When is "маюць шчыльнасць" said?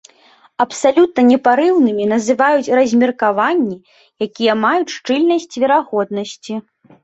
4.65-5.55